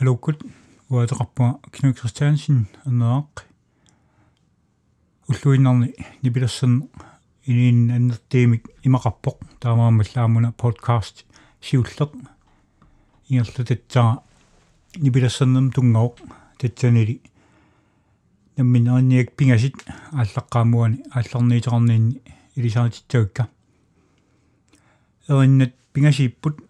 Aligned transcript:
алуккут 0.00 0.42
уатеқарпуа 0.90 1.58
Кнут 1.72 1.98
Кристиансен 1.98 2.66
аннеақ 2.84 3.46
уллуиннарни 5.28 5.94
нипилассерн 6.22 6.90
инин 7.46 7.90
аннертиимик 7.90 8.68
имақарпоқ 8.84 9.38
таамаамаллаамуна 9.60 10.52
подкаст 10.52 11.24
сиуллеқ 11.62 12.12
ингерлу 13.28 13.64
татсаа 13.64 14.22
нипилассернэм 14.96 15.70
тунгауқ 15.72 16.20
татсанили 16.58 17.22
намминерниак 18.56 19.32
пингасит 19.32 19.76
ааллаққаамуани 20.12 21.04
аалларниитерарниинни 21.10 22.20
илисаатитсагакка 22.54 23.48
эриннат 25.28 25.72
пингасииппут 25.92 26.60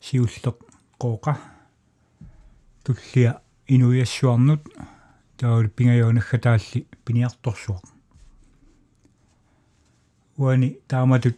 сиуллеқ 0.00 0.56
қооқа 1.00 1.53
туллиа 2.84 3.40
инуиассуарнут 3.66 4.62
таул 5.38 5.68
пингаяонаггатаалли 5.68 6.86
пиниарторсуақ 7.04 7.84
уани 10.36 10.78
тааматут 10.88 11.36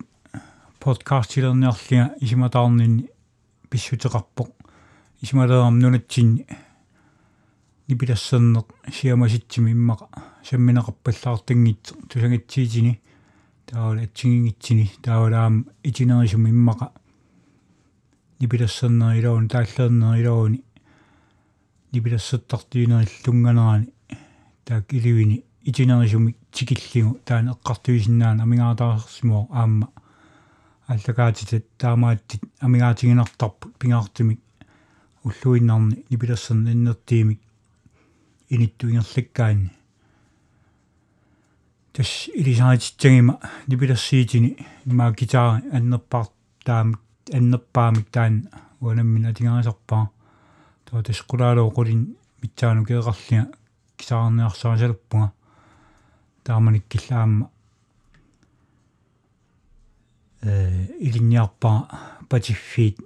подкастилерниарлига 0.80 2.14
исиматаарнинни 2.20 3.09
писсутеқарпоқ 3.70 4.51
исималерам 5.23 5.78
нунатсинни 5.78 6.46
нипилассернеқ 7.88 8.66
сиамаситсими 8.92 9.70
иммақа 9.70 10.06
самминеқарпаллаартангитсо 10.48 11.95
тусагатсиитини 12.09 13.01
таавал 13.66 13.98
атсигингитсини 14.02 14.90
таавалаам 15.02 15.66
итинерисум 15.84 16.46
иммаqa 16.46 16.90
нипилассернерилаун 18.40 19.48
тааллернерилауни 19.48 20.65
нипилассаттартиинерил 21.96 23.23
тунганаани 23.24 23.88
таак 24.65 24.93
иливини 24.93 25.45
итинерисуми 25.65 26.37
тикиллигу. 26.52 27.18
Таан 27.24 27.48
эққартуисиннаан 27.54 28.40
амигаатаарсимоо 28.40 29.48
аама. 29.51 29.88
Аллагаатитат 30.87 31.65
таамааттит 31.79 32.43
амигаатигинартарпут 32.60 33.76
пингаартимик 33.79 34.40
уллуиннарни 35.24 36.04
нипилассерни 36.10 36.71
иннертиимик 36.73 37.40
инитту 38.49 38.88
ингерлаккаани 38.88 39.71
тас 41.93 42.28
илисаатитсагима 42.34 43.40
нипилассиитини 43.66 44.56
имаа 44.84 45.12
гитаари 45.12 45.68
аннерпаар 45.76 46.28
таам 46.65 46.95
аннерпаамик 47.32 48.06
таан 48.10 48.49
уанаммин 48.80 49.26
атигаасарпаа 49.26 50.10
тоо 50.87 51.02
тас 51.02 51.20
кулаалоо 51.23 51.70
qulin 51.76 52.16
митсаану 52.40 52.87
кеэқарлиа 52.88 53.42
кисаарниарсаасалуппунга 53.98 55.32
тааманиккиллаама 56.45 57.51
э 60.43 60.52
илинниарпаа 61.06 61.78
патиффиит 62.30 62.96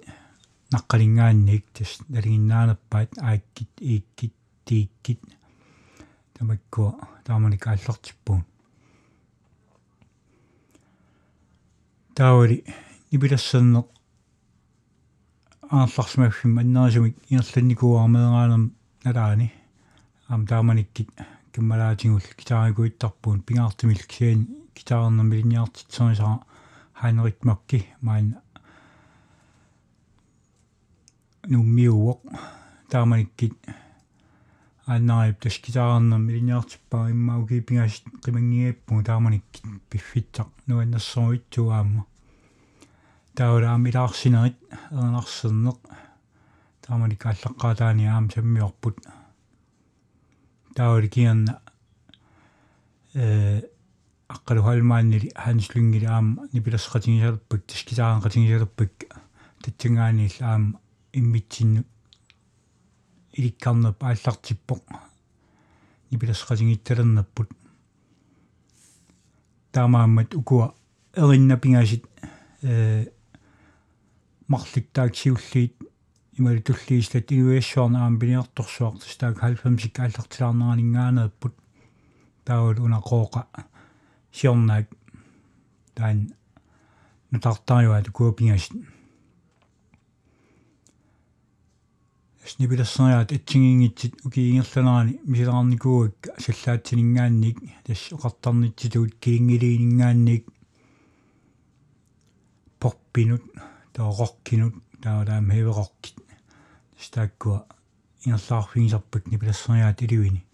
наққалингаанник 0.73 1.63
тас 1.75 1.91
налигиннаанерпаат 2.13 3.11
ааккит 3.27 3.71
ииккит 3.79 4.33
тииккит. 4.65 5.19
Тамакку 6.33 6.83
тааманик 7.25 7.67
ааллартиппуун 7.67 8.45
таавали 12.15 12.63
нипилассернеқ 13.11 13.87
аалларсимаффим 15.71 16.57
аннерисумик 16.59 17.15
иерланникуармеераанерм 17.29 18.73
налаани 19.05 19.53
ам 20.27 20.45
тааманиккит 20.45 21.09
киммалаатингул 21.53 22.25
китаарикуиттарпуун 22.39 23.39
пингаартимил 23.41 24.01
кисиан 24.09 24.47
китаарнер 24.73 25.23
милинниартитсерисара 25.23 26.41
хайнерит 26.93 27.45
макки 27.45 27.87
маан 28.01 28.35
нуммиуоқ 31.47 32.19
тааманиккит 32.91 33.55
аннарип 34.85 35.39
тас 35.39 35.57
китаарнер 35.57 36.17
милинниартиппаа 36.17 37.11
иммауки 37.11 37.61
пингасит 37.61 38.03
қимангиаппу 38.23 39.03
тааманиккит 39.05 39.63
пиффиттақ 39.89 40.49
нуаннерсоруитсуаама 40.67 42.10
таулаам 43.35 43.87
илаарсинерит 43.87 44.57
ернарсернеқ 44.91 45.79
тааманик 46.81 47.25
аллаққаатаани 47.25 48.05
аам 48.07 48.29
саммиорпут 48.29 48.97
таули 50.75 51.07
кианна 51.07 51.61
э 53.13 53.61
аққалу 54.27 54.61
халмааннили 54.63 55.31
ханслунгили 55.35 56.05
аама 56.05 56.47
нипиласқатингисалерпак 56.53 57.61
тискитааанқатингисалерпак 57.67 58.91
татсингаанил 59.63 60.35
аама 60.39 60.79
иммитсинну 61.13 61.83
иликкарнерпа 63.31 64.07
ааллартиппоқ 64.09 64.81
нипиласқатингитталернаппут 66.11 67.49
таамааммат 69.71 70.35
укуа 70.35 70.73
эриннапингасит 71.15 72.05
э 72.61 73.07
марликтааксиуллиит 74.51 75.75
имали 76.37 76.61
туллиислат 76.67 77.31
инуиассуарна 77.31 78.03
аам 78.03 78.19
пиниарторсуартас 78.19 79.15
таак 79.17 79.37
90 79.39 80.01
ааллартилаарнеранингаанааппут 80.03 81.55
таавал 82.45 82.77
унақооқа 82.85 83.41
сиорнаак 84.37 84.87
таан 85.95 86.17
нутартариуа 87.31 88.03
тукуапингасит 88.03 88.73
снибилассериаат 92.45 93.31
атсигингитсит 93.31 94.13
укиингерланерани 94.25 95.19
мисилаарникууакка 95.31 96.29
саллаатсинингаанник 96.43 97.57
тас 97.85 98.01
оқартарнитситуут 98.11 99.15
килингилиинингаанник 99.23 100.43
порпинут 102.79 103.43
таороркинут 103.93 104.75
таалаам 105.01 105.51
хевероркит 105.51 106.15
стааккуа 106.99 107.65
ингерлаарфигисарпут 108.25 109.27
нипилассериаат 109.31 110.01
иливини 110.01 110.45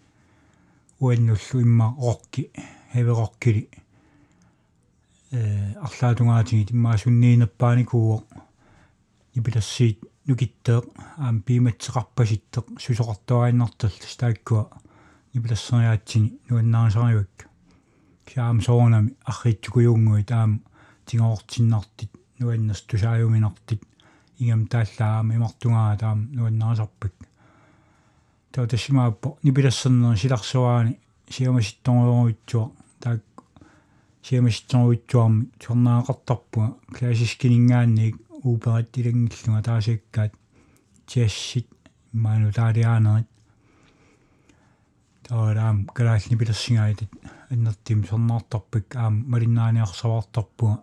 уаннуллу 1.00 1.62
имма 1.62 1.96
орки 1.98 2.52
хевероркили 2.94 3.70
э 5.32 5.74
арлаатунгаатиги 5.86 6.74
иммаасунниинерпааникууо 6.74 8.24
нипилассиит 9.36 10.00
нукиттеэ 10.28 10.82
аам 11.18 11.42
пиматсеқарпаситтеқ 11.46 12.66
сусоқартуаиннартал 12.84 13.92
стааккуа 14.14 14.64
нипилассериаатсини 15.34 16.40
нуаннаарисариуакка 16.50 17.46
киаам 18.26 18.62
соонами 18.62 19.16
арриитсукуйунгуи 19.32 20.24
таам 20.24 20.52
тингоортиннартит 21.06 22.12
нуаннас 22.40 22.82
тусааюминартит 22.82 23.82
игам 24.40 24.68
тааллаама 24.68 25.36
имартунгаа 25.36 25.98
таам 25.98 26.20
нуаннаарисарпак 26.34 27.14
таа 28.52 28.68
тасимааппо 28.68 29.38
нипилассернер 29.44 30.18
силарсуаани 30.18 31.00
сиамаситторуйуитсуа 31.30 32.72
таак 33.00 33.24
сиамаситторуйуитсуарми 34.24 35.50
турнаақартарпуга 35.62 36.76
классискинингаанник 36.96 38.16
ууперат 38.44 38.98
илангиллунга 38.98 39.64
таасиккаат 39.70 40.34
тиассит 41.08 41.68
ману 42.14 42.52
таалиаанерит 42.52 43.28
таалаам 45.28 45.78
галаални 45.96 46.36
пилассингаатит 46.36 47.12
аннертим 47.50 48.06
сорнаартарпак 48.06 48.96
аам 48.96 49.24
малиннааниарсаваартарпуга 49.32 50.76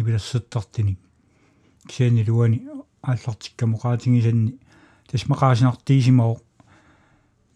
нипилассуттартиник 0.00 0.98
кисиани 1.86 2.24
луани 2.28 2.58
ааллартикка 3.02 3.66
муqaатингисанни 3.66 4.58
тасмақаасинартиисимао 5.10 6.36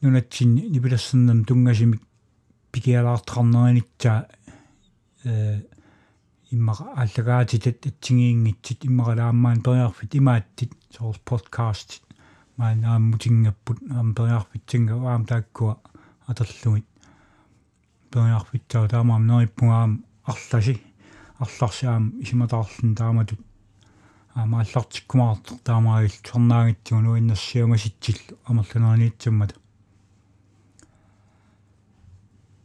нунатсинни 0.02 0.62
нипилассернам 0.74 1.44
тунгасимик 1.44 2.02
пикиалаартақарнеринитсаа 2.72 4.28
э 5.24 5.62
иммаqa 6.54 6.84
аллагаатитат 7.02 7.86
атсигиингитсит 7.88 8.84
иммaqalaammaan 8.88 9.62
периарфит 9.66 10.16
имааттит 10.20 10.72
соорс 10.94 11.20
подкаст 11.24 11.90
маан 12.56 12.84
ааммутингаппут 12.84 13.78
аам 13.90 14.14
периарфитсинга 14.14 14.94
аам 15.12 15.24
тааккуа 15.30 15.74
атерлугит 16.26 16.86
периарфитсаа 18.12 18.88
таамаам 18.88 19.26
нериппугаам 19.26 20.04
арласи 20.30 20.74
арларсаам 21.44 22.04
исиматаарлун 22.22 22.94
тааматут 23.00 23.40
аамааллартиккумаартор 24.34 25.58
таамаагил 25.68 26.16
чорнаагитсуну 26.26 27.18
иннерсиамаситсиллу 27.18 28.38
амерлунааниитсаммата 28.44 29.54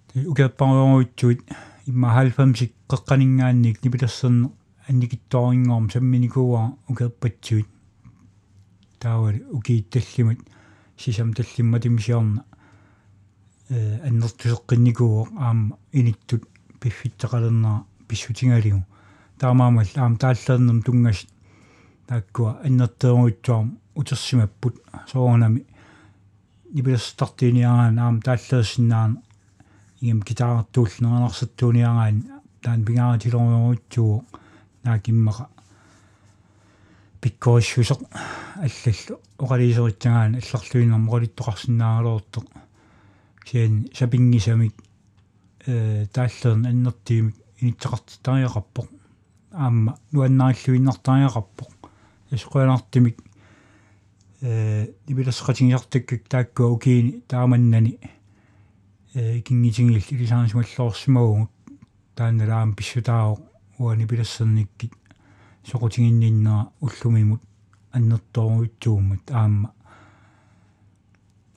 ти 0.08 0.26
укеаппаруйуутсуит 0.32 1.42
имма 1.86 2.10
90 2.24 2.72
қеққанингаанник 2.90 3.78
нипилерсерне 3.84 4.50
анникиттоорингоорм 4.88 5.90
самминикууа 5.92 6.62
укеаппатсуит 6.88 7.68
таавали 9.00 9.44
укиитталлимат 9.52 10.40
сисам 10.98 11.34
таллимма 11.34 11.80
тимсиорна 11.80 12.44
э 13.70 14.00
аннертусеққинникуу 14.08 15.28
аама 15.38 15.78
иниттут 15.92 16.44
пиффиттеқалернаа 16.80 17.86
писсутингалигу 18.10 18.84
таамаамал 19.40 19.90
аам 19.96 20.14
тааллернэм 20.24 20.80
тунгас 20.86 21.20
тааккуа 22.08 22.52
аннертеруитсуарм 22.66 23.70
утерсимаппут 24.00 24.76
соонами 25.12 25.62
нибилэрстартиниараан 26.74 28.00
аам 28.00 28.16
тааллерсиннаана 28.22 29.22
игем 30.02 30.20
гитаартуулнернарсаттууниараан 30.28 32.18
таан 32.64 32.86
пингааратилоруутсуу 32.86 34.26
наакиммаqa 34.84 35.46
пиккоиссусеq 37.22 38.02
аллаллу 38.66 39.16
оқалисеритсагаан 39.44 40.32
алларлуинерм 40.40 41.04
оқалиттоқарсинаагалууртеқ 41.10 42.46
сиан 43.48 43.74
сапингисамик 43.98 44.74
э 45.68 46.06
тааллерн 46.14 46.66
аннертиимик 46.66 47.36
инитсеқартитариақарпоқ 47.62 48.88
аама 49.52 49.98
нуаннааллуиннартариақарпоқ 50.12 51.72
исқуалартимик 52.32 53.18
э 54.42 54.88
нибиласқатингиартаккак 55.08 56.22
тааккуа 56.30 56.68
укиини 56.76 57.22
тааманнани. 57.28 58.00
Э 59.14 59.42
кингитингил 59.42 60.02
илисаарисмаллоорсимагугут 60.10 61.52
таанналаам 62.16 62.76
писсутаao 62.76 63.40
уани 63.80 64.06
пилассерниккит 64.06 64.94
соқутингинниннера 65.64 66.72
уллумимут 66.82 67.42
аннерторуитсуумат 67.92 69.32
аама 69.32 69.74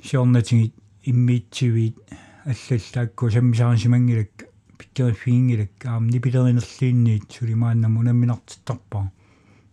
сиорнатингит 0.02 0.74
иммиитсивиит 1.04 1.98
аллаллаакку 2.44 3.30
саммисаарисимангилакка 3.30 4.51
пиккериффигингилакка 4.92 5.94
аам 5.94 6.08
нипилеринерлиинниит 6.08 7.32
сулимааннаму 7.32 8.02
намминартиттарпаа 8.02 9.10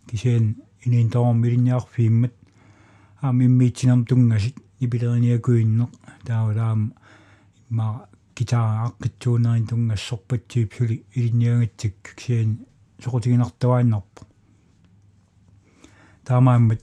кисиан 0.07 0.55
инин 0.85 1.09
тоорм 1.09 1.43
илинниарфииммат 1.43 2.33
аам 3.21 3.41
иммиитсинерм 3.41 4.05
тунгасит 4.05 4.57
нипилериниакуиннеқ 4.79 5.89
таавалаам 6.25 6.93
имма 7.69 8.07
гитара 8.35 8.87
аққитсуунерин 8.87 9.67
тунгассорпатсиип 9.67 10.73
сули 10.73 11.03
илинниагатсик 11.13 11.95
кисиан 12.15 12.65
соқутигинартуааннарпо 13.03 14.21
таамааммат 16.23 16.81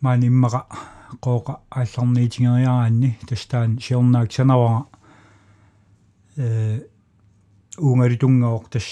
маани 0.00 0.26
иммаqa 0.26 0.66
qooqa 1.20 1.60
аалларниитингериараанни 1.70 3.18
тастаан 3.28 3.78
сиорнаак 3.78 4.32
санавара 4.32 4.86
э 6.36 6.80
уунгалитунгаоқ 7.78 8.64
тас 8.72 8.86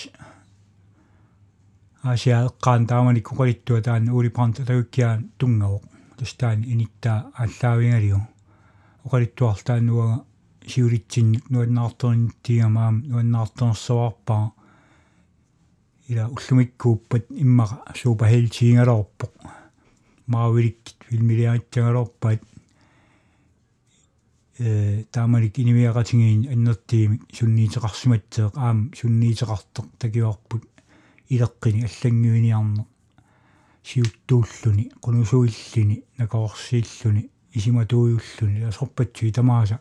асиа 2.12 2.37
эққаан 2.49 2.82
таамани 2.90 3.20
кукалиттуа 3.29 3.81
таан 3.87 4.08
улипаант 4.17 4.56
тагуккиаан 4.69 5.20
тунгаоқ 5.38 5.84
тастаан 6.19 6.61
иниттаа 6.73 7.19
ааллаавингалиу 7.40 8.20
оқалиттуарлааннуага 9.05 10.17
сиулитсинник 10.70 11.44
нуаннаарторнитигамаам 11.52 12.96
нуаннаарторнерсаварпаа 13.11 14.44
ила 16.11 16.25
уллумиккууппат 16.34 17.25
иммаqa 17.43 17.76
суупахелтиингалорпоқ 18.00 19.32
маавиликкит 20.32 20.99
филмилиаатсагалорпаат 21.08 22.40
э 24.62 25.05
таамалик 25.14 25.59
инимиақатингиин 25.59 26.43
аннертиимик 26.53 27.23
сунниитеқарсиматсеэқ 27.37 28.53
аам 28.56 28.79
сунниитеқартеқ 28.99 29.87
такиуарпут 30.03 30.62
илеққини 31.35 31.81
аллангуиниарне 31.88 32.85
сиуттууллуни 33.88 34.85
qunusуиллини 35.05 35.97
накорсииллуни 36.19 37.31
исиматууйуллуни 37.59 38.62
асорпатсуи 38.70 39.32
тамааса. 39.32 39.79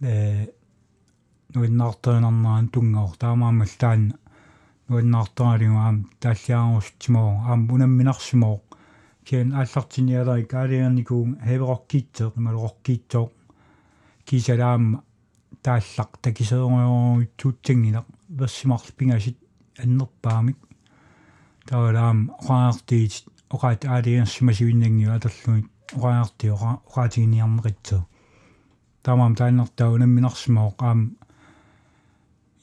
Э 0.00 0.46
нуиннаартаанарнаан 1.54 2.68
тунгаор 2.68 3.16
таамаамал 3.16 3.72
таанна 3.82 4.14
нуиннаартаалингу 4.88 5.78
аам 5.78 5.96
тааллиаарусутсимоо 6.20 7.30
аам 7.48 7.60
унамминарсимоо 7.72 8.56
киан 9.26 9.48
ааллартиниалари 9.60 10.44
каалиарникуун 10.52 11.30
хевероккиитсеэ 11.48 12.32
ималороккиитсоо 12.36 13.26
кисалаама 14.28 14.98
тааллақ 15.64 16.10
такисееруйуутсангинақ 16.24 18.06
версимарлпингасит 18.38 19.38
аннерпаамик. 19.82 20.58
Таалаам 21.68 22.18
оqaartiit 22.40 23.14
оqaat 23.54 23.80
аалиерсимасивиннангиу 23.94 25.10
атерлуит 25.16 25.66
оqaarti 25.96 26.46
оqaатигиниарнеқитсеэ 26.88 28.02
таамаам 29.08 29.34
тааннертаа 29.40 29.88
унамминарсимоо 29.94 30.70
qaam 30.80 30.98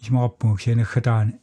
исмараппуг 0.01 0.61
сианаггатаани 0.61 1.33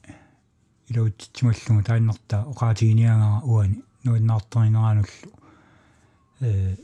илуутсималлугу 0.89 1.83
тааннертаа 1.89 2.43
оqaатигиниангара 2.53 3.41
уани. 3.53 3.83
Нуиннаартеринерануллу 4.05 5.31
э 6.41 6.77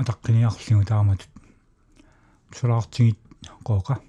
атаққиниарлугу 0.00 0.84
тааматут 0.92 1.28
추락증이 2.50 3.14
거가? 3.64 4.00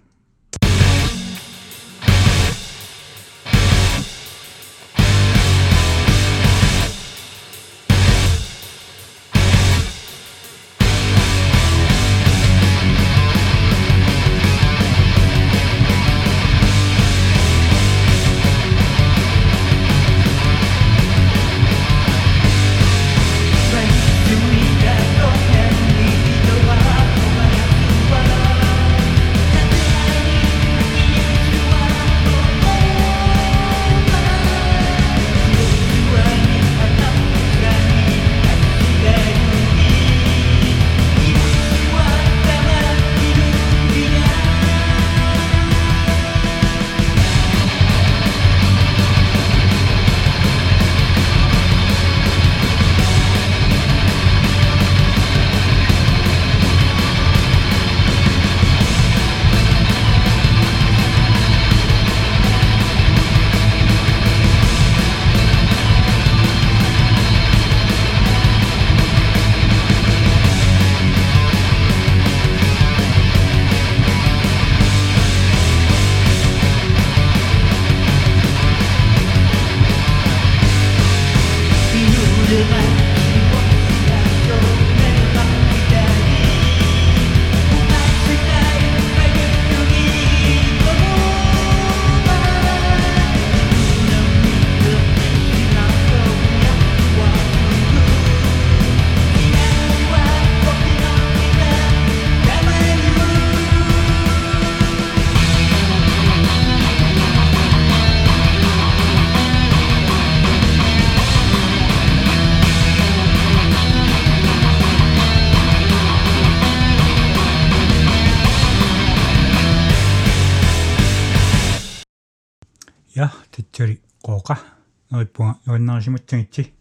Нериппунга 125.21 125.59
нуаннарисиматсагитси 125.65 126.73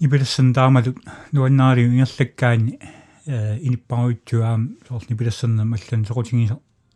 ибилассан 0.00 0.52
таамалут 0.52 0.98
нуаннаари 1.32 1.86
ингерлаккаани 1.86 2.78
э 3.26 3.58
иниппаруитсуаам 3.66 4.76
соорни 4.88 5.16
пилассерна 5.16 5.64
маллан 5.64 6.04
сокутиги 6.04 6.50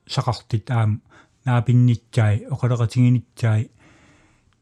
сақартит 0.07 0.71
аам 0.71 1.03
наапиннитсаи 1.45 2.47
оқалеқатигинитсаи 2.51 3.71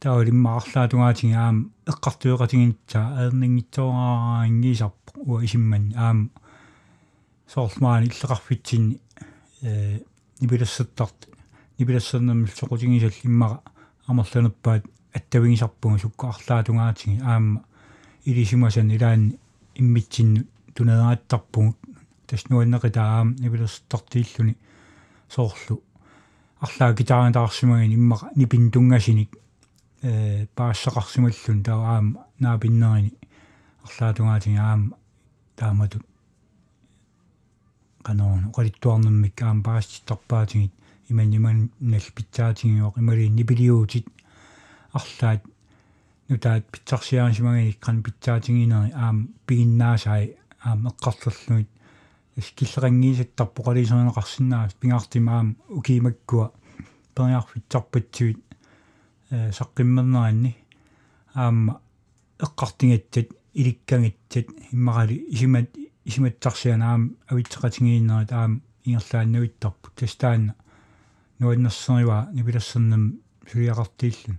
таулиммаарлаатунгаатиги 0.01 1.33
аам 1.33 1.73
эққартуеқатигинитсаа 1.87 3.07
аернингитсоораа 3.21 4.47
ингисарпо 4.49 5.11
уа 5.29 5.45
исимман 5.45 5.95
аам 5.97 6.31
соорлмаани 7.53 8.09
иллеқарфитсинни 8.09 9.01
э 9.63 10.01
нипилассаттарт 10.41 11.29
нипилассернаммил 11.79 12.49
сокутигисал 12.49 13.15
иммара 14.09 14.27
амерланерпаат 14.27 14.85
аттавигисарпуга 15.15 15.99
суккаарлаатунгаатиги 15.99 17.21
аама 17.23 17.65
илисимасан 18.25 18.91
илаан 18.91 19.33
иммитсинну 19.75 20.45
тунерааттарпугут 20.75 21.77
таснуаннеқитараам 22.27 23.37
нипилерстартииллуни 23.39 24.57
соорлу. 25.29 25.83
Арлаа 26.61 26.93
гитаарнатаарсимагин 26.95 27.93
иммаqa 27.95 28.31
нипин 28.37 28.71
тунгасиник 28.71 29.31
э 30.03 30.47
паассақарсималлун 30.57 31.63
тараам 31.63 32.19
наапиннерини 32.39 33.13
арлаатунгаатиги 33.85 34.57
аам 34.57 34.95
тааматут 35.57 36.03
канаон 38.03 38.51
оқалиттуарнэрмик 38.51 39.43
аам 39.43 39.63
паасситтарпаатигит 39.63 40.73
иман 41.11 41.33
иман 41.33 41.71
нал 41.81 42.07
питсаатигиоқ 42.17 42.99
имали 42.99 43.29
нипилиуутит 43.29 44.07
арлаат 44.93 45.43
нутаат 46.29 46.65
питсарсиаарисимагини 46.73 47.71
иккан 47.71 48.03
питсаатигинери 48.03 48.93
аам 48.95 49.29
пигиннаасай 49.47 50.37
аам 50.65 50.89
эққарлерлуит 50.91 51.69
скиллерангиисаттарпо 52.47 53.63
қалисернеқарсинаа 53.63 54.71
пингаартимаам 54.81 55.57
укиимаккуа 55.69 56.53
периарфитсарпатсуит 57.15 58.41
э 59.31 59.53
саққиммернеранни 59.59 60.57
аама 61.35 61.81
эққартингатсат 62.39 63.29
иликкангатсат. 63.55 64.47
Иммарали 64.73 65.17
исимат 65.29 65.69
исиматсарсианаам 66.05 67.17
авитсеқатингииннерит 67.29 68.33
аам 68.33 68.63
ингерлааннавиттарпу 68.85 69.91
тастаанна 69.95 70.55
нуаннерсерива 71.45 72.29
нипилассернам 72.33 73.05
сулиақартииллун 73.51 74.39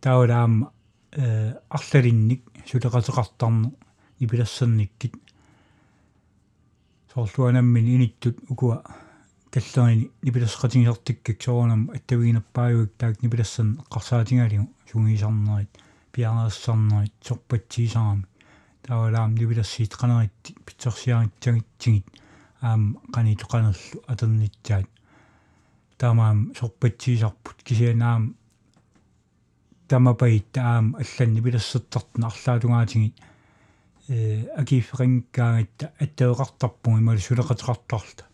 таулаама 0.00 0.72
э 1.12 1.54
арлалинник 1.68 2.42
сулеқатеқартарне 2.66 3.72
ипилассерниккит 4.18 5.14
соорлуанаммин 7.12 7.86
иниттут 7.86 8.38
укуа 8.48 8.82
каллерини 9.50 10.10
нипилассеқатингисартиккак 10.22 11.42
соорнам 11.42 11.90
аттавигинерпааюик 11.94 12.92
таак 12.98 13.22
нипилассан 13.22 13.80
эққарсаатингалигу 13.82 14.68
сунгисарнерит 14.90 15.70
пианериссарнерит 16.12 17.14
сорпатсиисарами 17.22 18.26
таулаам 18.82 19.34
нипилассиит 19.34 19.92
қанерит 19.92 20.54
питсерсиаритсагитсигит 20.66 22.06
аам 22.60 22.98
қани 23.12 23.36
тоқанерлу 23.36 24.04
атернитсаат 24.06 24.86
таамаам 26.00 26.38
сорпатсиисарпут 26.56 27.62
кисианаам 27.62 28.22
тамапаит 29.88 30.46
таам 30.52 30.96
аллан 31.02 31.34
нипилассертартна 31.34 32.26
арлаатунгаатигит 32.28 33.16
э 34.08 34.46
акифферингкаагатта 34.60 35.92
аттеэқартарпуг 35.98 36.98
имали 36.98 37.18
сулеқатеқартарта 37.18 38.24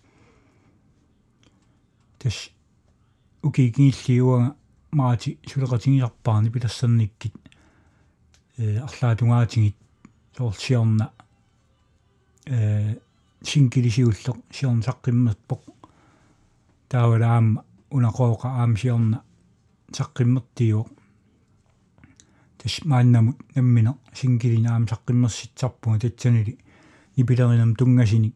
тас 2.19 2.51
укигииллиуага 3.43 4.55
маати 4.93 5.39
сулеқатигисарпаарни 5.51 6.51
пилассерниккит 6.51 7.35
э 8.59 8.79
арлаатунгаатигит 8.79 9.77
соорсиорна. 10.37 11.11
Э 12.47 12.97
сингилисиуллеқ 13.43 14.37
сиорн 14.51 14.83
саққиммерпоқ 16.87 16.91
таавалаама 16.91 17.65
унақооқа 17.91 18.49
аам 18.49 18.77
сиорна 18.77 19.23
саққиммертиуоқ 19.93 20.89
тас 22.59 22.85
мааннамут 22.85 23.39
наммина 23.55 23.99
сингилинаам 24.15 24.87
саққиммерситсарпуга 24.87 25.99
татсанили 25.99 26.59
нипилеринам 27.17 27.75
тунгасини 27.77 28.35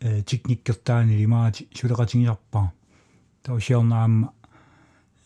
э 0.00 0.22
техниккертаанили 0.22 1.26
маати 1.26 1.68
сулеқатигисарпаа 1.74 2.72
таусиорнаама 3.42 4.32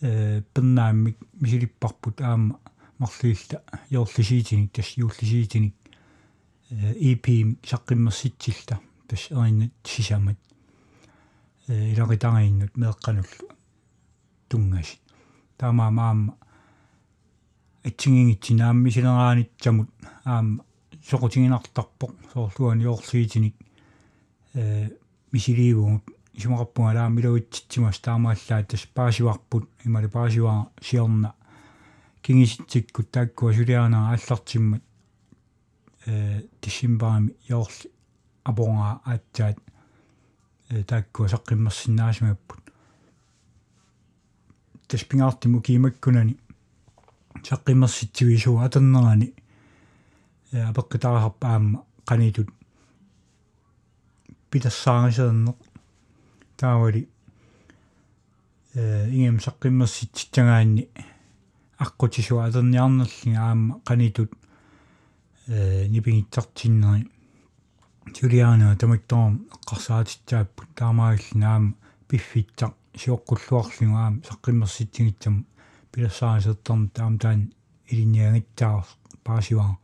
э 0.00 0.42
пеннааммик 0.54 1.16
мисилиппарпут 1.40 2.20
аама 2.20 2.60
марлиилта 2.98 3.62
йоорлисиитиник 3.90 4.72
тас 4.72 4.96
юуллисиитиник 4.96 5.74
э 6.70 6.94
EP 7.10 7.26
саққиммерситсилта 7.62 8.80
тас 9.08 9.30
эриннат 9.30 9.72
сисамат 9.84 10.38
иларитарииннут 11.68 12.76
меэққануллу 12.76 13.52
тунгаси 14.48 14.98
таамаа 15.58 15.90
маама 15.90 16.34
атсигингитсинаамми 17.84 18.90
силераанитсамут 18.90 19.90
аама 20.24 20.64
соқутигинартарпоқ 21.08 22.12
соорлуани 22.32 22.84
йоорлиитиник 22.84 23.54
э 24.54 24.88
мисиливугут 25.32 26.04
исумақарпунга 26.38 26.92
лаа 26.98 27.08
милуитситсимас 27.08 27.98
таамааллаа 28.00 28.64
тас 28.64 28.86
паасиварпут 28.94 29.64
имали 29.84 30.06
паасиваа 30.06 30.70
сиорна 30.80 31.34
кингиситсиккут 32.22 33.10
тааккуа 33.10 33.52
сулиаанаа 33.52 34.12
ааллартиммат 34.12 34.82
э 36.06 36.42
дисимбарами 36.62 37.36
йоорли 37.48 37.90
апонгаа 38.44 39.00
аатсаат 39.04 39.58
э 40.70 40.82
тааккуа 40.84 41.28
саққиммерсинаасимаппут 41.28 42.62
тас 44.88 45.04
пингаартиму 45.04 45.60
киимаккунани 45.60 46.36
саққиммерситсивисуа 47.42 48.64
атернерани 48.64 49.34
э 50.52 50.62
апеққитарахарпа 50.70 51.46
аама 51.48 51.84
қанитут 52.06 52.48
питассаарисернеқ 54.50 55.56
таавали. 56.56 57.08
Э 58.74 59.08
ингем 59.10 59.38
саққиммерситситсагаанни 59.38 60.88
аққутисуа 61.78 62.46
атерниарнерлин 62.48 63.36
аама 63.36 63.80
қанитут 63.84 64.32
э 65.48 65.86
нипингитсартиннери 65.88 67.10
тулиаана 68.16 68.76
таматтоом 68.76 69.32
эққарсаатитсааппут 69.54 70.68
таамаагиллин 70.74 71.44
аама 71.44 71.74
пиффитсақ 72.08 72.74
сиоққуллуарлугу 73.00 73.96
аама 73.96 74.22
саққиммерситсигитсам 74.28 75.44
пилассаарисертарн 75.92 76.88
таам 76.96 77.18
таан 77.18 77.40
илиниагитсаар 77.90 78.86
паасиваа 79.24 79.78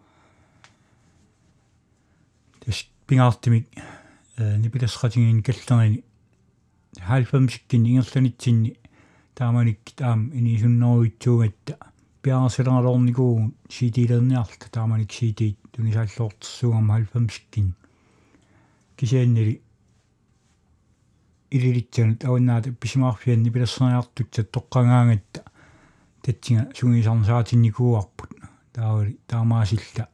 тэс 2.60 2.88
пингаартимик 3.06 3.68
э 4.36 4.56
нипилассратигин 4.58 5.42
каллерини 5.42 6.04
90-кин 7.00 7.86
ингерланитсинни 7.86 8.76
тааманик 9.34 9.80
таам 9.96 10.30
инисуннеруитсуугатта 10.32 11.78
пиарселералорникуу 12.22 13.52
ситилерниарта 13.68 14.70
тааманик 14.70 15.12
ситиит 15.12 15.58
тунисааллоортэрсугама 15.72 17.00
90-кин 17.00 17.74
кисианнили 18.96 19.62
илилитсанут 21.50 22.24
аунаата 22.24 22.72
писимаарфианни 22.72 23.50
пилассериартутсат 23.50 24.50
тоққангаангатта 24.50 25.44
татсинга 26.22 26.70
сугисарнсаатинникууарпут 26.74 28.30
таавали 28.72 29.18
таамаасилла 29.26 30.08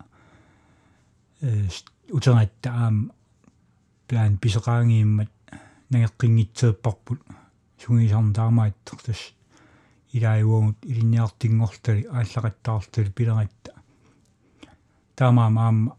э 1.40 1.68
утернатта 2.10 2.68
аам 2.70 3.12
план 4.08 4.38
писеқаангииммат 4.42 5.32
нагеққингитсеэппарпут 5.92 7.20
сугисарн 7.78 8.32
таамааттертас 8.32 9.20
илааюугут 10.12 10.78
илинниартингортали 10.82 12.06
ааллақаттаартали 12.10 13.10
пилератта 13.10 13.72
таамаа 15.14 15.50
маама 15.50 15.96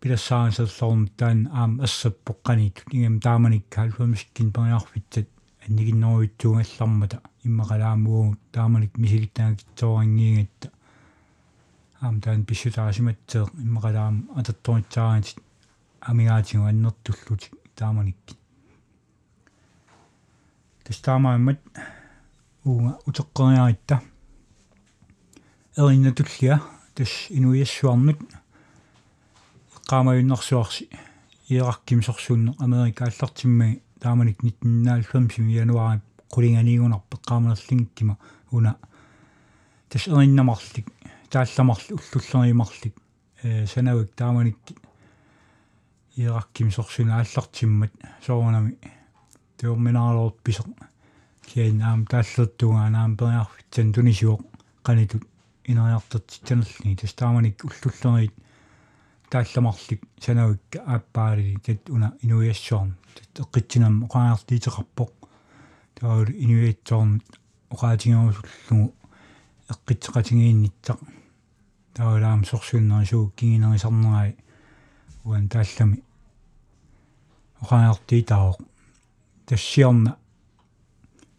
пилассаансерлорум 0.00 1.08
таан 1.18 1.48
аам 1.52 1.80
ассаппоққанитут 1.84 2.88
ингам 2.96 3.20
тааманик 3.20 3.64
90-кин 3.70 4.48
периарфитсат 4.56 5.28
аннигиннеруитсуунгаллармата 5.66 7.20
иммакалаамугу 7.44 8.36
тааманик 8.52 8.96
мисигиттаагитсоорингиингатта 8.96 10.70
аам 12.00 12.20
таан 12.20 12.44
писсутарасиматсеэ 12.44 13.44
иммакалаам 13.64 14.30
ататторитсааратит 14.36 15.38
амигаатигу 16.00 16.64
аннертуллутик 16.64 17.52
тааманикки 17.76 18.34
тастаамааммат 20.84 21.60
уунга 22.64 22.98
утеққериаритта 23.06 24.00
эриннатуллиа 25.76 26.62
тас 26.94 27.26
инуиассуарнут 27.28 28.18
qaamajunnersuarsi 29.90 30.88
иераркимсорсуунне 31.50 32.54
америка 32.60 33.04
аллартиммаги 33.06 33.82
тааманик 34.00 34.38
1995 34.44 35.50
януари 35.50 36.00
qulинганиигунарпе 36.34 37.16
qaamanerlingkima 37.28 38.14
уна. 38.52 38.76
Тас 39.88 40.06
эриннамарлик 40.06 40.86
таалламарлу 41.30 41.98
уллуллеримарлик 41.98 42.94
э 43.42 43.66
санавик 43.66 44.14
тааманикки 44.14 44.76
иераркимсорсуна 46.16 47.18
аллартиммат 47.20 47.92
соорнами 48.24 48.78
теорминаалорт 49.58 50.36
писеқ 50.44 50.68
киан 51.46 51.82
аам 51.82 52.06
тааллертугаа 52.06 52.90
наам 52.90 53.16
периарфитсан 53.16 53.92
тунисуоқ 53.92 54.40
qanitut 54.86 55.24
инериартертитсанерлни 55.64 56.96
тас 56.96 57.12
тааманик 57.14 57.64
уллуллерит 57.64 58.34
таалламарлик 59.30 60.02
санавикка 60.20 60.78
ааппаалили 60.86 61.56
тат 61.64 61.88
уна 61.90 62.08
инуиассуарн 62.22 62.96
тат 63.14 63.34
эққитсинам 63.42 63.94
оқаартиитеқарпоқ 64.06 65.12
таавал 65.94 66.28
инуиатсуарнут 66.44 67.26
оқаатингерусуллугу 67.70 68.94
эққитсеқатингиинниттақ 69.72 70.98
таавалаам 71.94 72.44
сорсууннерисуу 72.44 73.30
кингинерисарнерай 73.36 74.36
уан 75.24 75.48
тааллами 75.48 76.02
оқаартиитаоқ 77.62 78.58
тассиорна 79.46 80.16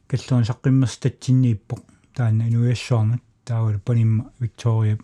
каллерни 0.08 0.48
саққиммерс 0.50 0.96
татсиннииппоқ 1.04 1.82
таана 2.16 2.48
инуиассуарнут 2.48 3.24
таавал 3.44 3.80
панимма 3.80 4.32
виктория 4.40 4.98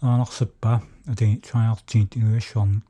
аанарсаппаа 0.00 0.82
the 1.08 1.36
child 1.38 1.82
generation. 1.86 2.82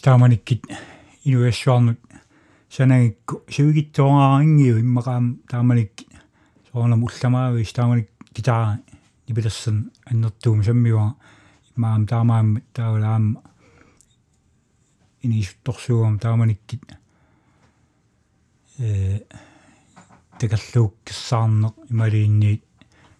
Тастааманиккит 0.00 0.64
инуассуарнут 1.24 2.00
санагикку 2.70 3.42
сивигитсоораарингиу 3.48 4.80
иммақаам 4.80 5.42
тааманикки 5.46 6.06
соорнам 6.72 7.04
улламаави 7.04 7.64
тааманик 7.64 8.08
гитара 8.34 8.80
нипилерсэн 9.28 9.92
аннертуум 10.06 10.64
саммиуа 10.64 11.16
имаам 11.76 12.06
таамаам 12.06 12.62
таавалаам 12.72 13.42
инисутторсуам 15.22 16.18
тааманиккит 16.18 16.82
э 18.78 19.20
текаллуук 20.38 20.94
киссаарнеқ 21.04 21.74
ималиинниит 21.90 22.64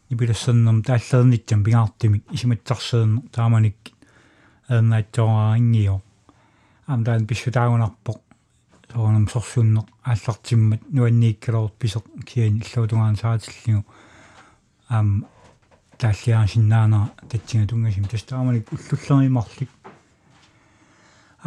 нипилерсэрнэрм 0.09 0.83
тааллернитсам 0.83 1.63
пингаартимик 1.63 2.25
исиматсарсеэрнеқ 2.33 3.31
тааманикки 3.31 3.93
аернаатсооraangiu 4.69 6.01
аам 6.91 7.05
таан 7.05 7.27
писсутаагунарпоq 7.29 8.19
соонам 8.93 9.27
сорсуннеq 9.33 9.87
ааллартиммат 10.11 10.83
нуаннииккалорут 10.97 11.75
писеq 11.81 12.05
киани 12.29 12.59
иллуутунгаан 12.65 13.17
саатиллигу 13.17 13.85
аам 14.89 15.09
тааллиарсиннаана 16.01 17.01
татсинга 17.31 17.69
тунгасим 17.69 18.05
тастааманик 18.13 18.67
уллуллеримарлик 18.73 19.71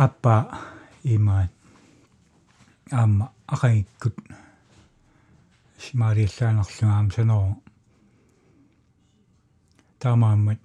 аппа 0.06 0.36
имаат 1.04 1.52
аама 2.92 3.26
акаиккут 3.48 4.16
симариаллаанерлуга 5.86 6.94
аам 6.96 7.12
саноо 7.12 7.58
таамааммат 10.00 10.60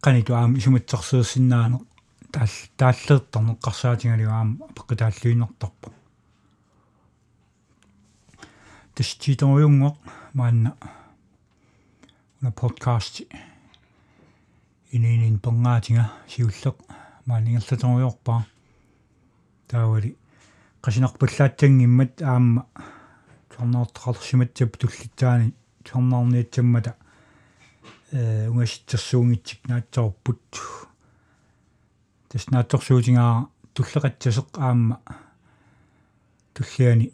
каниту 0.00 0.34
аам 0.34 0.56
исуматсарсеерсиннаане 0.58 1.78
таал 2.34 2.50
тааллеэртарнеққарсаатингалиу 2.80 4.30
аам 4.30 4.48
пеққитааллуиннэртарпо 4.74 5.88
теститорюнгоқ 8.96 9.96
маанна 10.38 10.70
уна 12.40 12.50
подкаст 12.50 13.22
ининин 14.90 15.38
пенгаатинга 15.38 16.10
сиуллеқ 16.32 16.76
маанingерлаторюорпаа 17.26 18.40
таавали 19.68 20.10
qasinerpallaatsanngimmat 20.84 22.14
aamma 22.32 22.62
tornaartaqarsimатсап 23.52 24.72
туллитсаани 24.80 25.54
tornaarniatsammata 25.86 26.92
э 28.12 28.48
унгаситсерсуунгитсик 28.50 29.60
наатсорпут 29.68 30.42
тас 32.34 32.50
наатсорсуутингаа 32.50 33.46
туллекатсасеқ 33.74 34.58
аама 34.58 34.96
туллиани 36.54 37.12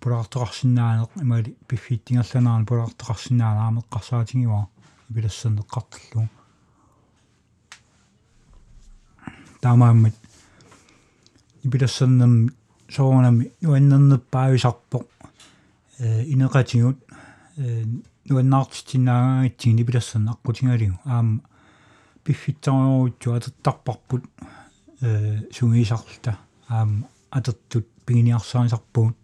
пулаартоқарсинаанеқ 0.00 1.10
имали 1.22 1.54
пиффиттингерланаан 1.68 2.66
пулаартоқарсинаана 2.66 3.60
аамеққарсаатингива 3.66 4.66
ипилассанеққартиллу 5.10 6.26
таамааммат 9.62 10.16
ипилассаннам 11.62 12.34
соонами 12.88 13.52
нуаннернеппаависарпоқ 13.62 15.04
э 15.98 16.24
инеқатигут 16.34 16.98
э 17.58 17.84
нуаннаартитинаагаагатсигни 18.28 19.82
ипилассан 19.82 20.28
аққутингалигу 20.34 20.98
аама 21.04 21.42
пиффитсаруутсу 22.26 23.34
атертарпарпут 23.34 24.24
э 25.00 25.42
сунгисарлта. 25.52 26.38
Аама 26.68 27.08
атертут 27.30 27.86
пигиниарсаанисарпуут 28.06 29.16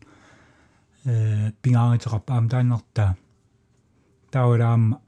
э 1.04 1.52
пингааритеқарп 1.62 2.30
аама 2.30 2.48
тааннертаа 2.48 3.16
таураама 4.30 5.00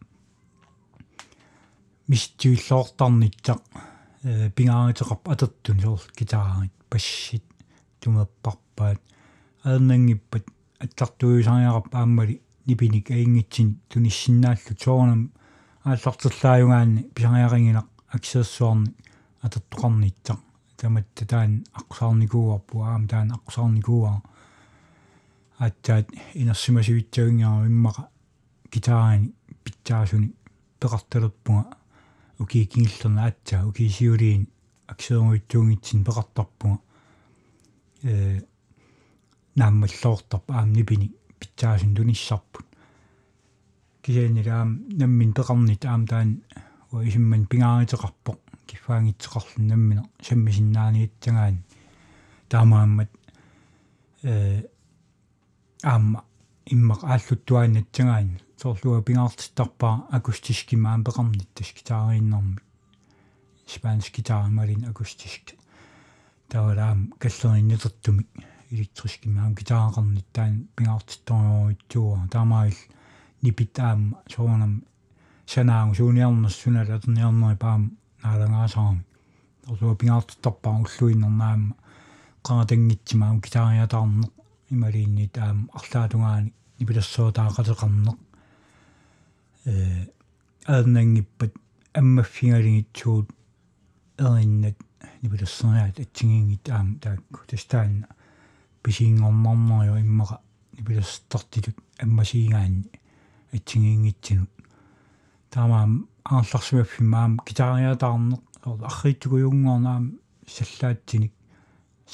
мистуиллоортарнитсақ 2.08 3.62
э 4.24 4.50
пингааритеқарп 4.56 5.28
атертун 5.28 5.80
соор 5.80 6.02
гитаарит 6.18 6.72
пассит 6.90 7.44
тумеппарпаат 8.00 9.00
аернангиппат 9.62 10.44
аттартуисариарап 10.78 11.94
ааммали 11.94 12.42
нипиник 12.66 13.10
аингитсин 13.10 13.80
туниссиннааллу 13.88 14.74
соорнам 14.78 15.32
ааллартерлааюгаани 15.84 17.02
писариарингилақ 17.14 17.88
аксессуарни 18.16 18.94
атертоқарнитсақ 19.44 20.40
таматта 20.78 21.26
таан 21.26 21.52
аққусаарникууарпу 21.78 22.82
аам 22.82 23.04
таан 23.08 23.28
аққусаарникууар 23.36 24.22
ааттаат 25.58 26.06
инерсимасивитсагингаару 26.34 27.68
иммақа 27.68 28.08
гитаарани 28.72 29.34
питсаасуни 29.64 30.32
пеқарталерпунга 30.80 31.76
укиикингиллерна 32.38 33.24
аатса 33.24 33.66
укисиулиин 33.68 34.48
аксерунгуитсуунгитсин 34.92 36.04
пеқартарпунга 36.08 36.80
э 38.02 38.40
нааммаллоортарп 39.56 40.50
аам 40.50 40.72
нипини 40.72 41.12
питсаасун 41.38 41.94
туниссарпут 41.94 42.66
кисианилаам 44.04 44.70
наммин 45.00 45.32
пеқарнит 45.32 45.82
аам 45.86 46.02
таан 46.06 46.28
уа 46.92 47.04
исимман 47.08 47.46
пингааритеқарпоқ 47.50 48.38
киффаангитсеқарлун 48.68 49.66
наммина 49.72 50.02
саммисиннааниитсагаан 50.26 51.56
таамааммат 52.50 53.10
э 54.22 54.62
аама 55.82 56.20
иммақ 56.74 57.00
ааллуттуааннатсагаан 57.12 58.28
соорлуа 58.60 59.02
пингаартиттарпаа 59.08 59.94
акустискима 60.16 60.90
аам 60.90 61.02
пеқарнит 61.04 61.50
тас 61.54 61.70
гитаарииннэрми 61.78 62.60
спаниш 63.66 64.12
гитаар 64.16 64.50
малин 64.58 64.84
акустиск 64.90 65.54
таалаам 66.48 67.12
каллериннитертумик 67.22 68.28
электрискимаам 68.70 69.54
гитаарqarnit 69.58 70.28
таан 70.32 70.68
пингаартитторюитсуа 70.76 72.28
таамаил 72.30 72.76
нипитаам 73.44 74.00
соонам 74.32 74.72
санаангу 75.46 75.94
сууниарнерс 75.94 76.56
сунала 76.62 76.94
атерниарнери 76.96 77.56
паам 77.64 77.82
наалагаасаарми 78.22 79.04
орсуа 79.70 79.94
пингаартиттарпаа 80.00 80.74
уллуиннернаама 80.82 81.74
гитаариатаарнеқ 83.44 84.32
ималиинни 84.74 85.26
таам 85.36 85.58
арлаатунгаани 85.78 86.52
нипилассоо 86.78 87.28
таақатеқарнеқ 87.38 88.18
э 89.66 90.06
аернангиппат 90.66 91.52
аммаффингалигитсуут 92.00 93.28
эриннат 94.18 94.78
нипилассериаат 95.22 95.96
атсигингит 96.00 96.68
аам 96.70 96.88
таакку 97.02 97.40
тастаанна 97.50 98.06
писиингорнарнарио 98.82 99.96
иммаqa 100.04 100.36
нипилассертартилут 100.76 101.76
аммасиингаанни 102.04 102.90
атсигингитсинут 103.56 104.50
таамаам 105.50 105.92
аарларсимаффимаам 106.24 107.32
гитаариатаарнеқ 107.46 108.42
аррииттугуйунгорнаам 108.90 110.04
саллаатсиник 110.56 111.32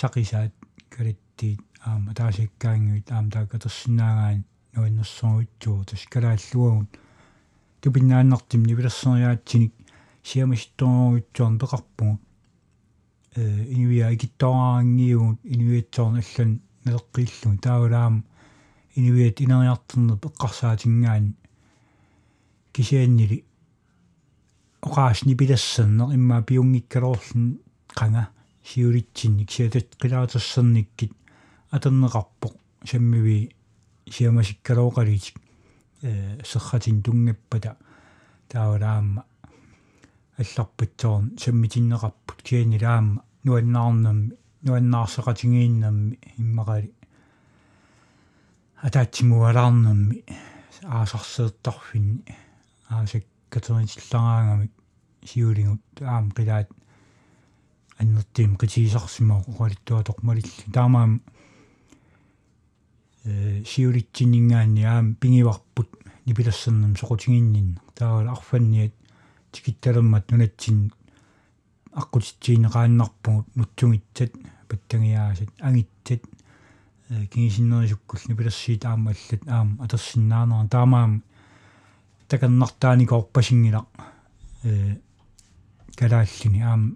сақисаат 0.01 0.55
калиттиит 0.95 1.61
аама 1.85 2.15
таасиккаангуит 2.15 3.11
аама 3.13 3.31
таакатерсинаагаан 3.31 4.45
нуиннерсоруитсуу 4.75 5.85
таскалааллуагут 5.91 6.91
тупиннааннартим 7.81 8.63
нивилассериаатсиник 8.71 9.73
сиамаситторуитсуарн 10.29 11.59
пеқарпугут 11.63 12.21
э 13.37 13.43
инивиа 13.75 14.13
икиттораангиугут 14.17 15.39
инивиатсоорн 15.45 16.17
аллан 16.23 16.51
налеққииллу 16.85 17.59
таавалаам 17.67 18.25
инивиат 19.01 19.41
инериартерне 19.41 20.15
пеққарсаатингаан 20.23 21.35
кисианнили 22.73 23.45
оқаасни 24.83 25.35
пилассаннер 25.35 26.15
имма 26.15 26.43
пиунгиккалоорлун 26.43 27.59
қанга 27.99 28.29
сиулитсинник 28.65 29.51
сиатат 29.51 29.97
қилаатерсерниккит 30.01 31.13
атернеқарпоқ 31.73 32.55
саммиви 32.85 33.51
сиамасиккалооқалитик 34.09 35.37
э 36.03 36.39
серхатин 36.45 37.03
тунгаппата 37.03 37.77
таавалаама 38.49 39.25
алларпатсоорн 40.39 41.37
саммитиннеқарпут 41.39 42.43
кианилаама 42.43 43.23
нуаннаарнамми 43.45 44.37
нуаннаарсеқатингииннамми 44.63 46.19
иммақали 46.39 46.93
атаатсимуалаарнамми 48.83 50.25
аасарсеэртарфинни 50.85 52.25
аасак 52.89 53.25
катернитиллараангамик 53.51 54.73
сиулингут 55.25 55.83
аам 56.01 56.31
қилаат 56.37 56.71
аннертиим 57.99 58.57
қитисарсимаа 58.57 59.45
оқалиттуа 59.51 60.03
тоқмалилли 60.09 60.73
таамаам 60.73 61.21
э 63.25 63.63
сиулитсинингаанни 63.67 64.83
аам 64.85 65.15
пингиварпут 65.21 65.91
нипилассернам 66.25 66.97
соқутингиннин 66.97 67.79
таавал 67.95 68.29
арфанниат 68.29 68.95
тикитталермат 69.53 70.31
нунатсин 70.31 70.93
аққутитсиинеқааннарпугут 71.93 73.47
нутсугитсат 73.57 74.33
паттагиаасат 74.69 75.51
агитсат 75.69 76.23
э 77.11 77.27
кингисиннерисуккул 77.27 78.21
нипилассиит 78.29 78.85
аама 78.85 79.11
аллат 79.11 79.49
аама 79.49 79.85
атерсиннаанера 79.85 80.69
таамаам 80.69 81.23
таканнартааникоорпасингилақ 82.29 83.87
э 84.63 84.97
калааллини 85.97 86.61
аама 86.61 86.95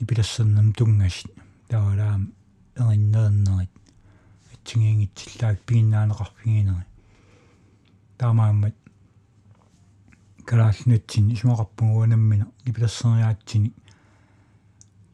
ипилассернам 0.00 0.74
тунгасит 0.74 1.32
таалаам 1.68 2.32
эриннернерит 2.76 3.70
атсигингитсиллаак 4.52 5.60
пигиннаанеқарфигинери 5.66 6.84
таамааммат 8.18 8.74
калааллинатсин 10.44 11.32
исмақарпугуанаммина 11.32 12.46
ипилассериаатсини 12.66 13.72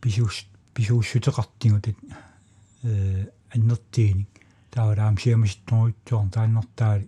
писуус 0.00 0.46
писууссутеқартигутат 0.74 1.96
э 2.82 3.26
аннертииник 3.56 4.32
таалаам 4.74 5.16
сиамаситторуйттуор 5.22 6.26
тааннэртаали 6.34 7.06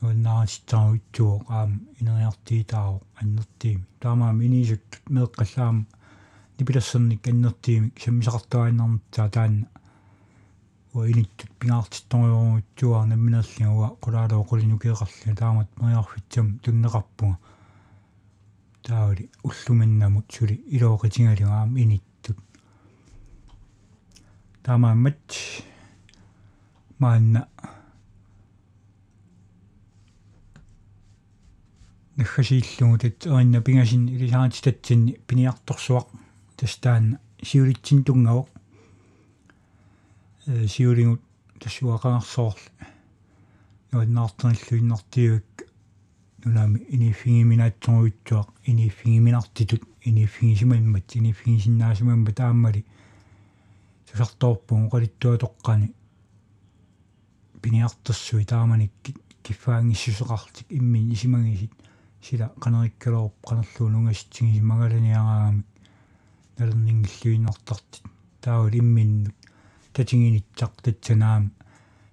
нуаннаариситсаруйттуо 0.00 1.34
аам 1.56 1.70
инериартиитааро 2.00 3.00
аннертиими 3.20 3.84
таамаам 4.02 4.42
инисуттут 4.46 5.04
меэққаллаама 5.14 5.86
нипилассерник 6.58 7.26
аннертиими 7.30 7.92
саммисақартуааннарнтаа 8.02 9.28
таанна 9.36 9.66
уа 10.94 11.04
иниттут 11.12 11.50
пингаартитторюорутсуа 11.60 13.04
намминерлигуа 13.10 13.88
кулаалоо 14.02 14.44
кулинукеэқарлу 14.50 15.36
таамат 15.42 15.68
мериарфитсам 15.82 16.46
туннеқарпуга 16.64 17.36
таали 18.86 19.30
уллуманнамут 19.42 20.26
сули 20.34 20.54
илооқитингалугаам 20.74 21.70
иниттут 21.82 22.15
таамааммат 24.66 25.22
маанна 26.98 27.46
нахасииллугу 32.16 32.98
тат 32.98 33.26
эринна 33.26 33.60
пингасин 33.66 34.08
илисаати 34.08 34.62
татсинни 34.66 35.12
пиниарторсуақ 35.28 36.06
тастаан 36.58 37.04
сиулитсин 37.48 38.02
тунгавоқ 38.06 38.48
э 40.46 40.66
сиулингут 40.66 41.22
тассуақарсоорл 41.60 42.62
нуаннаартэрниллуиннартиуик 43.92 45.48
нунами 46.44 46.78
иниффигиминаатсоруитсуақ 46.94 48.48
иниффигиминартитут 48.70 49.82
иниффигисимаммат 50.08 51.06
иниффигисиннаасимамма 51.18 52.32
тааммали 52.32 52.84
тусарторпугу 54.16 54.88
қалиттуатоққани 54.92 55.92
пиниартерсуи 57.62 58.44
тааманиккит 58.44 59.18
киффаангиссусеқартик 59.42 60.66
иммин 60.70 61.12
исимагисит 61.12 61.72
сила 62.22 62.52
канериккалооп 62.58 63.34
канерлуунунгаситсиги 63.46 64.60
магаланиагаами 64.60 65.64
налернингиллуиннартартит 66.58 68.02
таавал 68.40 68.70
имминнут. 68.70 69.34
Татингинитсақ 69.92 70.72
татсанаам 70.82 71.52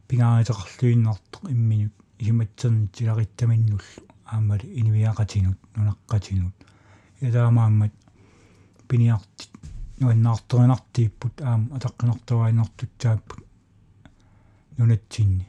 пингааритеқарлуиннартоқ 0.07 1.51
имминут. 1.51 1.93
Исиматсернит 2.19 2.95
силариттаминнуллу 2.97 3.81
аамали 4.25 4.67
инивиақатинут 4.79 5.59
нунаққатинут. 5.75 6.53
Илаамааммат 7.21 7.93
пиниартит 8.87 9.52
нуаннаартеринартииппут 10.03 11.41
аама 11.41 11.75
атаққинартуаинартутсааппут 11.77 13.41
нунатсинни 14.77 15.47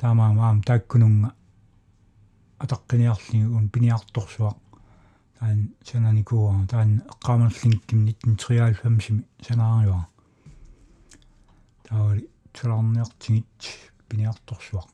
таамаамаам 0.00 0.62
тааккунунга 0.68 1.30
атаққиниарлигун 2.64 3.66
пиниарторсуақ 3.74 4.58
таан 5.38 5.58
сананикуа 5.88 6.66
таан 6.72 6.90
эққаамерлингким 7.12 8.00
1993 8.04 9.24
санаариуа 9.46 10.04
таали 11.88 12.28
туларниартигит 12.52 13.62
пиниарторсуақ 14.08 14.88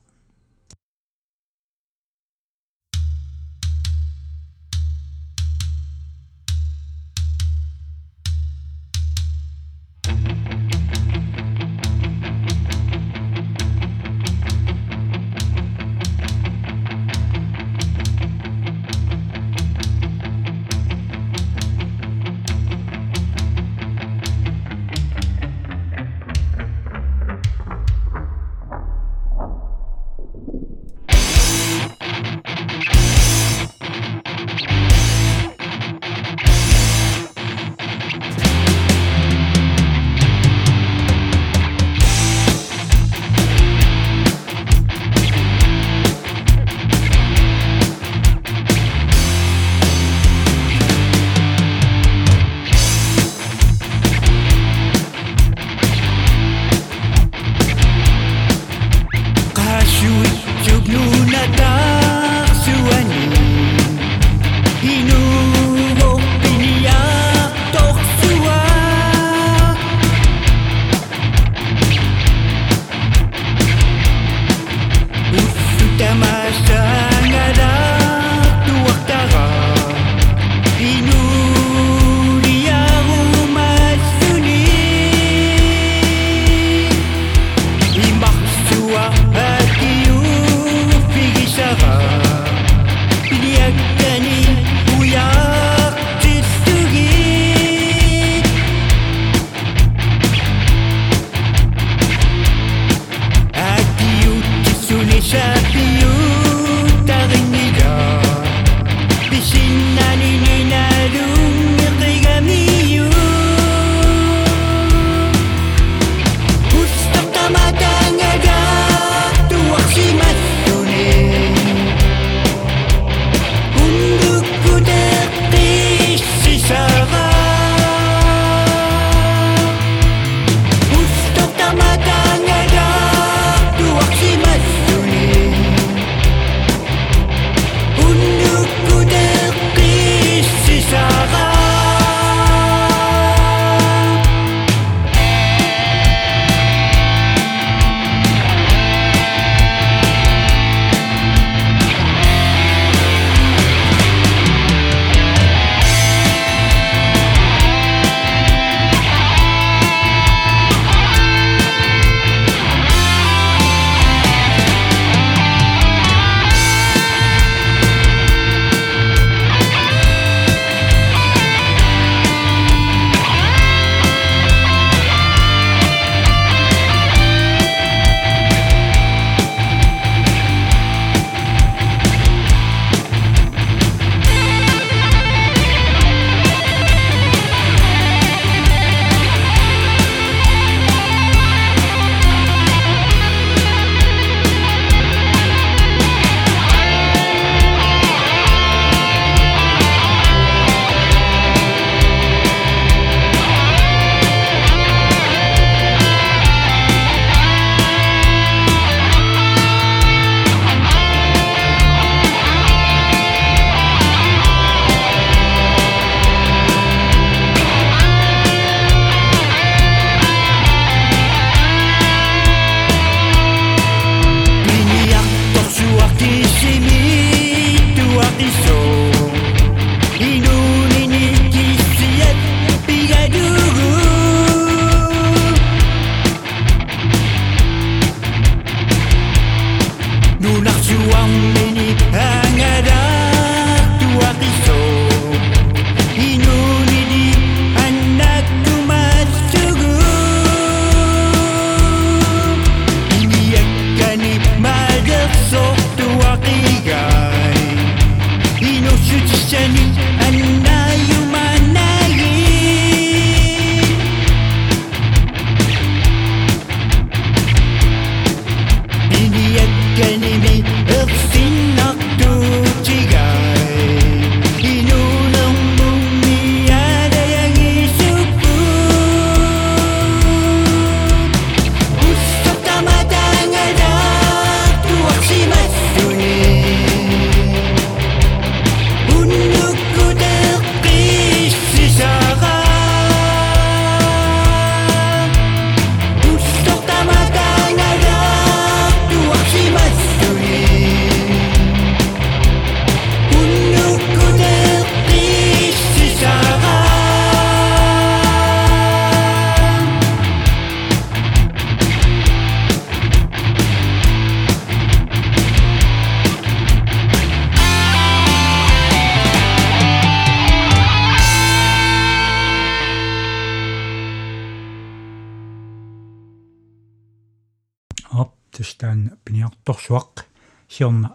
сиорна 330.77 331.09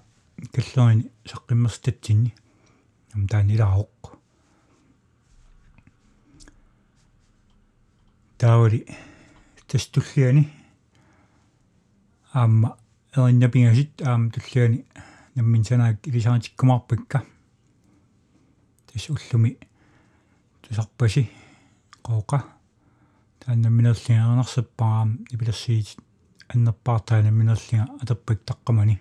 каллерини 0.55 1.05
саққиммерстатсинни 1.31 2.31
ам 3.14 3.27
таанилароқ 3.31 4.03
таавали 8.38 8.81
тастуллиани 9.68 10.44
аама 12.33 12.77
эриннапингасит 13.16 14.03
аама 14.03 14.31
туллиани 14.35 14.85
наммин 15.37 15.64
санаак 15.64 16.09
илисаатиккумарпакка 16.09 17.18
тас 18.87 19.05
уллуми 19.11 19.51
тусарпаси 20.62 21.22
қооқа 22.07 22.38
тааннамминерлингаарнарсаппараам 23.40 25.11
ипилассиит 25.31 25.98
аннерпаартаана 26.48 27.31
минерлинга 27.31 27.87
атаппак 28.03 28.38
таққамани 28.51 28.98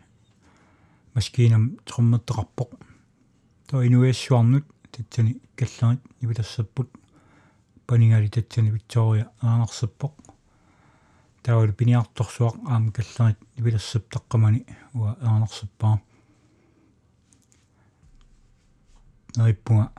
маскинам 1.13 1.77
торматтеқарпоқ 1.85 2.69
то 3.71 3.81
инуиассуарнут 3.87 4.65
татсани 4.91 5.41
каллерит 5.55 6.01
ипилассаппут 6.19 6.89
панингали 7.87 8.27
татсани 8.27 8.69
виктория 8.69 9.31
аанерсаппоқ. 9.41 10.13
Таавал 11.43 11.73
пиниарторсуақ 11.73 12.55
аама 12.67 12.91
каллерит 12.91 13.39
ипилассап 13.55 14.03
таққамани 14.13 14.65
уа 14.93 15.17
аанерсаппаа 15.21 16.01
наиппунга. 19.35 19.91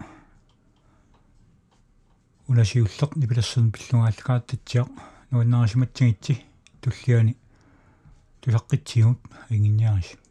Унасиуллеқ 2.49 3.17
нипилассун 3.17 3.73
пиллунгааллакаат 3.73 4.47
татсиақ 4.47 4.89
нуаннаарисиматсигитси 5.31 6.45
туллиани. 6.83 7.37
Тусаққитсигут 8.43 9.19
ингинниарис 9.49 10.22